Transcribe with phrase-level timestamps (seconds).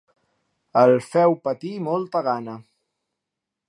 [0.85, 2.61] El feu patir molta gana.